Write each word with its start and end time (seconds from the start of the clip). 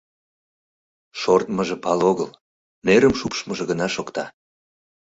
Шортмыжо 1.19 1.75
пале 1.83 2.03
огыл, 2.11 2.29
нерым 2.85 3.13
шупшмыжо 3.19 3.63
гына 3.71 3.87
шокта. 3.95 4.25